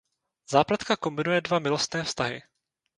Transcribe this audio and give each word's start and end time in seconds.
Zápletka 0.51 0.97
kombinuje 0.97 1.41
dva 1.45 1.59
milostné 1.61 2.03
vztahy. 2.03 2.41